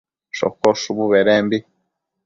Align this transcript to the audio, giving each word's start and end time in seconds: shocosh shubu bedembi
shocosh 0.37 0.79
shubu 0.83 1.05
bedembi 1.13 1.57